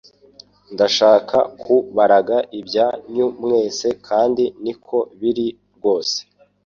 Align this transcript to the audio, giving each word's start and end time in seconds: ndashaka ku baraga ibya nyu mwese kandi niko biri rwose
ndashaka 0.73 1.37
ku 1.61 1.75
baraga 1.95 2.37
ibya 2.59 2.87
nyu 3.13 3.27
mwese 3.41 3.87
kandi 4.07 4.43
niko 4.63 4.97
biri 5.19 5.47
rwose 5.75 6.17